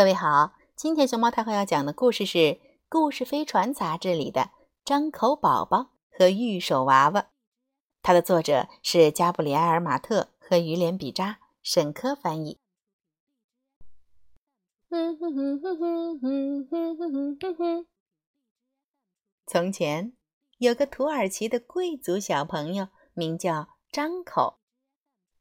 [0.00, 2.38] 各位好，今天熊猫太后要讲的故事是
[2.88, 4.40] 《故事飞船》杂志里的
[4.82, 7.20] 《张口宝宝和玉手娃娃》，
[8.00, 12.58] 它的作者是加布里埃尔·马特和于连比扎，沈科翻译。
[19.46, 20.14] 从前
[20.56, 24.60] 有个土耳其的贵族小朋友，名叫张口，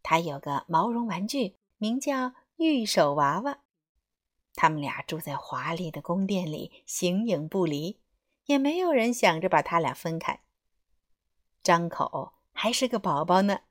[0.04, 3.60] 他有个毛绒玩具，名叫玉手娃娃。
[4.62, 8.02] 他们俩住在华丽的宫殿里，形影不离，
[8.48, 10.42] 也没有人想着把他俩分开。
[11.64, 13.62] 张口还是个宝宝呢，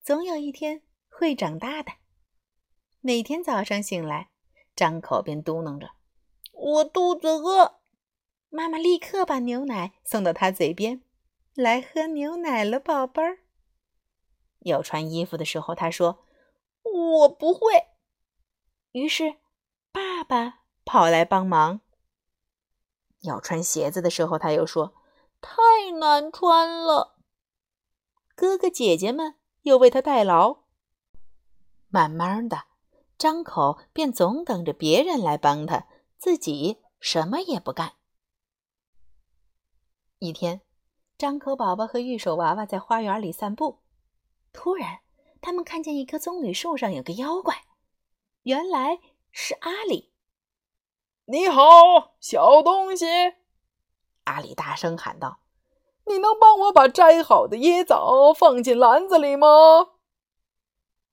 [0.00, 1.94] 总有一天会长大的。
[3.00, 4.30] 每天早上醒来，
[4.76, 5.90] 张口便嘟囔着
[6.54, 7.80] ：“我肚子饿。”
[8.50, 11.02] 妈妈立刻把牛奶送到他嘴边
[11.56, 13.40] ：“来喝牛奶了，宝贝儿。”
[14.62, 16.24] 要穿衣服的时候，他说
[17.18, 17.88] ：“我不会。”
[18.92, 19.38] 于是。
[19.94, 21.80] 爸爸跑来帮忙。
[23.20, 24.92] 要穿鞋子的时候，他又说
[25.40, 27.16] ：“太难穿了。”
[28.34, 30.64] 哥哥姐姐们又为他代劳。
[31.86, 32.64] 慢慢的，
[33.16, 35.86] 张口便总等着别人来帮他，
[36.18, 37.92] 自己什么也不干。
[40.18, 40.62] 一天，
[41.16, 43.78] 张口宝宝和玉手娃娃在花园里散步，
[44.52, 45.02] 突然，
[45.40, 47.62] 他们看见一棵棕榈树上有个妖怪，
[48.42, 48.98] 原来。
[49.36, 50.12] 是阿里，
[51.24, 53.04] 你好，小东西！
[54.22, 55.40] 阿里大声喊道
[56.06, 59.48] ：“你能帮我把摘好的椰枣放进篮子里吗？”“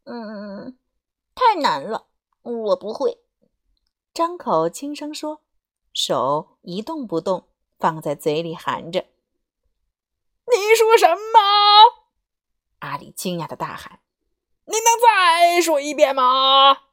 [0.06, 0.78] 嗯，
[1.34, 2.10] 太难了，
[2.44, 3.24] 我不会。”
[4.14, 5.42] 张口轻声说，
[5.92, 7.48] 手一动不动
[7.80, 9.08] 放在嘴里含着。
[10.46, 11.98] “你说什么？”
[12.88, 14.00] 阿里惊讶的大喊
[14.66, 16.84] ，“你能再说一遍吗？”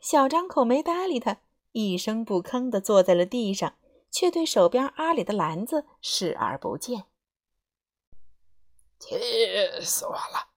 [0.00, 1.40] 小张口没搭理他，
[1.72, 3.76] 一声不吭地坐在了地上，
[4.10, 7.06] 却对手边阿里的篮子视而不见。
[8.98, 9.16] 气
[9.82, 10.48] 死我了！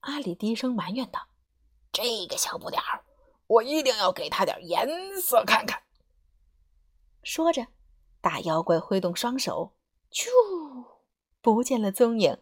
[0.00, 1.28] 阿里低声埋怨道
[1.92, 3.04] ：“这个小不点儿，
[3.46, 4.86] 我一定要给他点颜
[5.20, 5.82] 色看看。”
[7.22, 7.66] 说着，
[8.20, 9.74] 大妖怪挥动双手，
[10.10, 10.28] 啾，
[11.40, 12.38] 不见了踪影。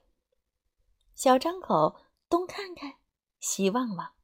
[1.14, 1.96] 小张口
[2.28, 2.94] 东看看，
[3.40, 4.17] 西望望。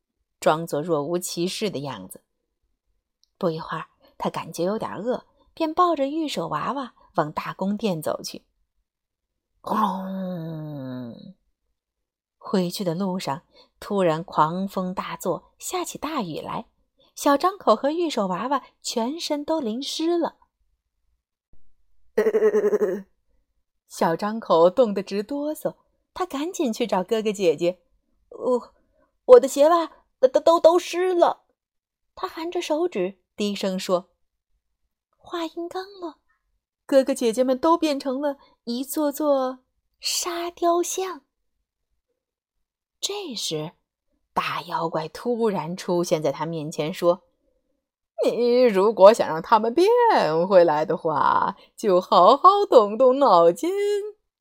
[0.44, 2.20] 装作若无其事的样子。
[3.38, 3.86] 不一会儿，
[4.18, 5.24] 他感觉有点饿，
[5.54, 8.42] 便抱着玉手娃娃往大宫殿走去。
[9.62, 11.34] 轰隆！
[12.36, 13.40] 回去的路上，
[13.80, 16.66] 突然狂风大作，下起大雨来。
[17.14, 20.36] 小张口和玉手娃娃全身都淋湿了。
[23.88, 25.76] 小张口冻得直哆嗦，
[26.12, 27.80] 他赶紧去找哥哥姐姐。
[28.28, 28.74] 哦，
[29.24, 30.03] 我的鞋袜。
[30.28, 31.44] 都都都湿了，
[32.14, 34.10] 他含着手指低声说
[35.16, 36.16] ：“话音刚落，
[36.86, 39.60] 哥哥姐姐们都变成了一座座
[40.00, 41.22] 沙雕像。
[43.00, 43.72] 这时，
[44.32, 47.22] 大妖怪突然出现在他面前，说
[48.24, 49.88] ：“你如果想让他们变
[50.48, 53.70] 回来的话，就好好动动脑筋，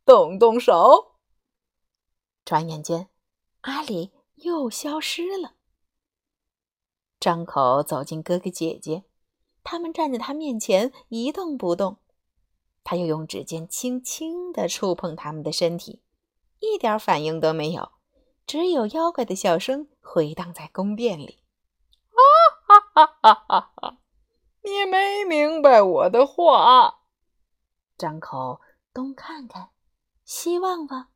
[0.05, 1.15] 动动手。”
[2.45, 3.09] 转眼间，
[3.61, 5.55] 阿里又消失了。
[7.23, 9.05] 张口走进哥哥姐姐，
[9.63, 11.99] 他们站在他面前一动不动。
[12.83, 16.01] 他又用指尖轻轻地触碰他们的身体，
[16.59, 17.93] 一点反应都没有，
[18.45, 21.39] 只有妖怪的笑声回荡在宫殿里。
[22.11, 23.97] 哈哈哈哈哈！
[24.61, 27.03] 你没明白我的话。
[27.97, 28.59] 张口
[28.93, 29.69] 东看看，
[30.25, 31.07] 西望望。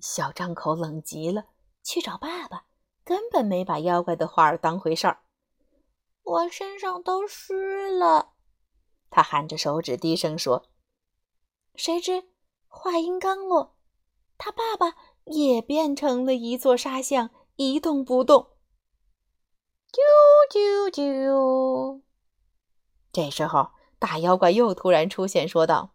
[0.00, 1.46] 小张口冷极了。
[1.82, 2.64] 去找爸爸，
[3.04, 5.22] 根本没把妖怪的话儿当回事儿。
[6.22, 8.34] 我身上都湿了，
[9.10, 10.66] 他含着手指低声说。
[11.74, 12.24] 谁知
[12.68, 13.76] 话音刚落，
[14.38, 18.50] 他爸爸也变成了一座沙像，一动不动。
[19.90, 19.98] 啾
[20.52, 22.02] 啾啾！
[23.12, 25.94] 这时候，大妖怪又突然出现，说道。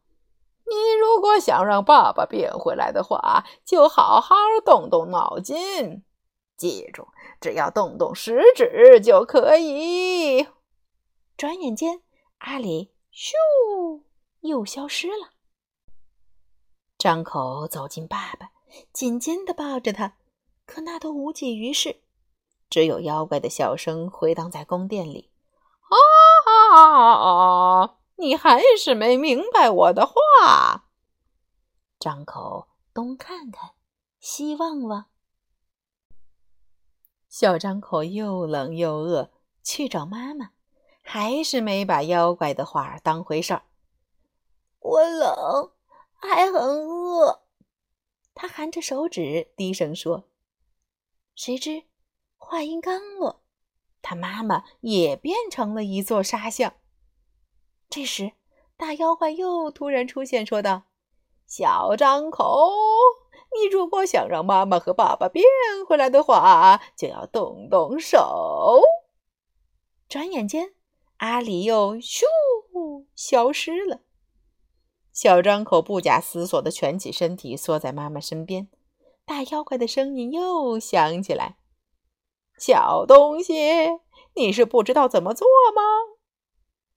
[1.15, 4.35] 如果想让爸爸变回来的话，就好好
[4.65, 6.03] 动动脑筋。
[6.57, 7.07] 记住，
[7.39, 10.45] 只要动动食指就可以。
[11.37, 12.01] 转眼间，
[12.39, 14.01] 阿里咻
[14.41, 15.29] 又消失了。
[16.97, 18.49] 张口走进爸爸，
[18.91, 20.17] 紧紧的抱着他，
[20.65, 22.01] 可那都无济于事，
[22.69, 25.31] 只有妖怪的笑声回荡在宫殿里。
[25.87, 25.95] 啊
[26.51, 27.95] 啊啊啊！
[28.17, 30.81] 你还是没明白我的话。
[31.99, 33.71] 张口东看看，
[34.19, 35.05] 西望望。
[37.29, 39.31] 小张口又冷又饿，
[39.63, 40.51] 去找妈妈，
[41.01, 43.63] 还是没把妖怪的话当回事儿。
[44.79, 45.71] 我冷，
[46.13, 47.43] 还很饿。
[48.33, 50.29] 他含着手指低声说。
[51.35, 51.83] 谁知
[52.37, 53.43] 话音刚落，
[54.01, 56.75] 他妈妈也变成了一座沙像。
[57.89, 58.33] 这时，
[58.77, 60.83] 大妖怪又突然出现，说道
[61.47, 62.69] ：“小张口，
[63.53, 65.45] 你如果想让妈妈和爸爸变
[65.87, 68.81] 回来的话，就要动动手。”
[70.09, 70.73] 转眼间，
[71.17, 72.23] 阿里又咻
[73.15, 74.01] 消失了。
[75.11, 78.67] 小张口不假思索地蜷起身体，缩在妈妈身边。
[79.25, 81.57] 大妖怪的声音又响起来
[82.59, 83.53] ：“小东西，
[84.35, 85.81] 你是不知道怎么做吗？”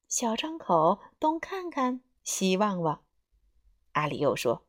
[0.09, 3.03] 小张口东看看，西望望。
[3.99, 4.63] 阿里又说：“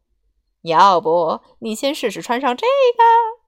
[0.63, 3.39] 要不你先试试穿上这个？”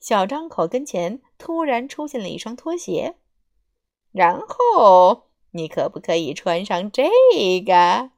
[0.00, 3.16] 小张口跟前突然出现了一双拖鞋，
[4.12, 7.04] 然后你可不可以穿上这
[7.64, 8.10] 个？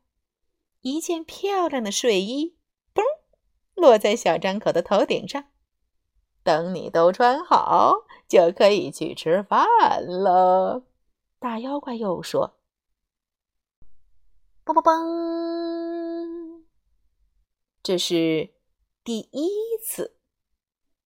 [0.80, 2.56] 一件漂亮的睡衣，
[2.94, 3.02] 嘣，
[3.74, 5.44] 落在小张口的头顶上。
[6.44, 9.66] 等你都穿好，就可以去吃饭
[10.06, 10.84] 了。
[11.40, 12.58] 大妖怪又说
[14.64, 15.65] ：“嘣嘣嘣！”
[17.86, 18.50] 这是
[19.04, 19.48] 第一
[19.80, 20.16] 次，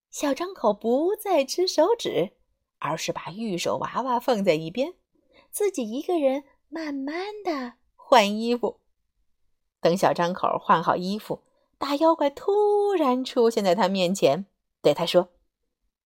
[0.08, 2.38] 小张口不再吃手指，
[2.78, 4.94] 而是把玉手娃娃放在一边，
[5.50, 8.80] 自己一个人慢慢的换衣服。
[9.82, 11.42] 等小张口换好衣服，
[11.76, 14.46] 大妖怪突然出现在他面前，
[14.80, 15.28] 对他说：“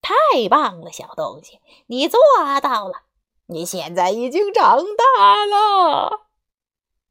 [0.03, 2.19] 太棒了，小东西，你做
[2.61, 3.03] 到了！
[3.45, 4.83] 你现在已经长
[5.15, 6.27] 大了。”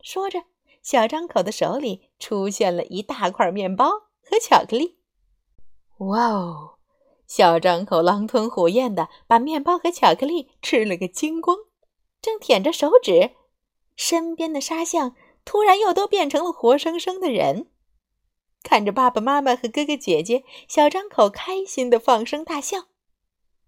[0.05, 0.45] 说着，
[0.85, 3.91] 小张口的手里出现了一大块面包
[4.23, 4.99] 和巧克力。
[5.99, 6.75] 哇哦！
[7.27, 11.57] 小张口狼吞虎咽的把面包和巧克力吃了个精光，
[12.21, 13.33] 正舔着手指，
[13.97, 15.17] 身边的沙像。
[15.47, 17.71] 突然又都变成了活生生的人，
[18.63, 22.85] 看着爸爸妈妈和哥哥姐姐，小张口开心的放声大笑。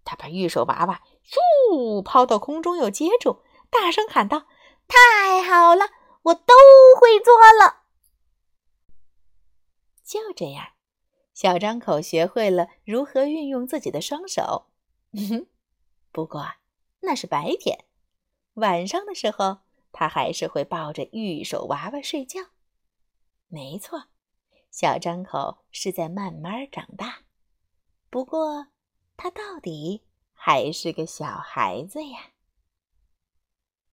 [0.02, 4.44] 他把玉手娃娃咻抛到空中，又接住，大声喊道
[4.88, 5.84] ：“太好了，
[6.26, 6.54] 我都
[7.00, 7.84] 会做了！”
[10.04, 10.68] 就这样，
[11.34, 14.66] 小张口学会了如何运用自己的双手。
[16.12, 16.44] 不过
[17.00, 17.84] 那是白天，
[18.54, 19.58] 晚上的时候。
[19.98, 22.38] 他还是会抱着玉手娃娃睡觉。
[23.48, 24.08] 没错，
[24.70, 27.20] 小张口是在慢慢长大。
[28.10, 28.66] 不过，
[29.16, 32.32] 他到底还是个小孩子呀。